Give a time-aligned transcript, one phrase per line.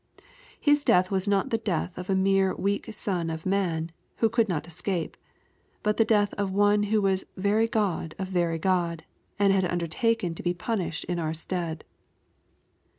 [0.59, 4.49] His death was not the death of a mere weak son of man, who could
[4.49, 5.15] not escape;
[5.83, 9.03] but the death of Ono who was very God of very God,
[9.37, 11.83] and had undertaken to be punished in our stead.